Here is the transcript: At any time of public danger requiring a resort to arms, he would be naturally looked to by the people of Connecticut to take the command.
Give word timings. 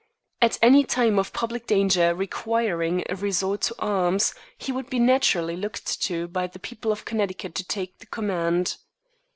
At 0.41 0.57
any 0.63 0.83
time 0.83 1.19
of 1.19 1.31
public 1.31 1.67
danger 1.67 2.15
requiring 2.15 3.03
a 3.07 3.15
resort 3.15 3.61
to 3.69 3.75
arms, 3.77 4.33
he 4.57 4.71
would 4.71 4.89
be 4.89 4.97
naturally 4.97 5.55
looked 5.55 6.01
to 6.01 6.27
by 6.27 6.47
the 6.47 6.57
people 6.57 6.91
of 6.91 7.05
Connecticut 7.05 7.53
to 7.53 7.63
take 7.63 7.99
the 7.99 8.07
command. 8.07 8.77